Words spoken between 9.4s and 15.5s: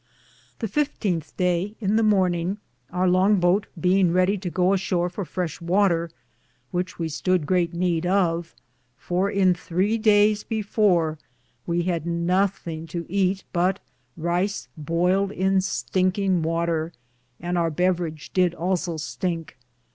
3 dayes before we had nothinge to eate but rice boyled